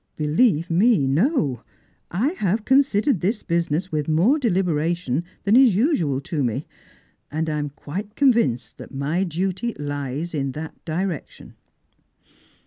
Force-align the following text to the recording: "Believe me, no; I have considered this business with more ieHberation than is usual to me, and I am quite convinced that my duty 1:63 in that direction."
"Believe 0.17 0.71
me, 0.71 1.05
no; 1.05 1.61
I 2.09 2.29
have 2.29 2.65
considered 2.65 3.21
this 3.21 3.43
business 3.43 3.91
with 3.91 4.07
more 4.07 4.39
ieHberation 4.39 5.21
than 5.43 5.55
is 5.55 5.75
usual 5.75 6.19
to 6.21 6.43
me, 6.43 6.65
and 7.29 7.47
I 7.47 7.59
am 7.59 7.69
quite 7.69 8.15
convinced 8.15 8.79
that 8.79 8.91
my 8.91 9.23
duty 9.23 9.75
1:63 9.75 10.33
in 10.33 10.51
that 10.53 10.85
direction." 10.85 11.53